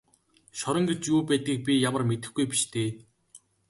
[0.59, 2.89] Шорон гэж юу байдгийг би ямар мэдэхгүй биш дээ.